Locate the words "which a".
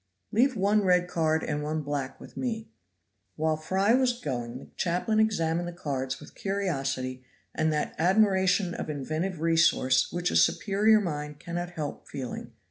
10.11-10.35